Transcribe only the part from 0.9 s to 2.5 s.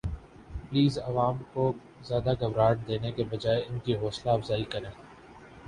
عوام کو زیادہ